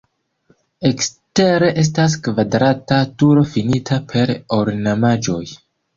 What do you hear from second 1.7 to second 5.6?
estas kvadrata turo finita per ornamaĵoj.